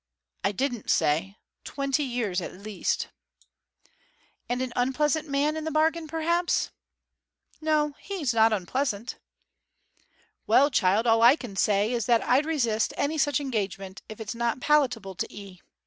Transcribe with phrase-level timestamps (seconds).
[0.43, 1.37] 'I didn't say.
[1.63, 3.09] Twenty years at least.'
[4.49, 6.71] 'And an unpleasant man in the bargain perhaps?'
[7.61, 9.19] 'No he's not unpleasant.'
[10.47, 14.33] 'Well, child, all I can say is that I'd resist any such engagement if it's
[14.33, 15.61] not palatable to 'ee.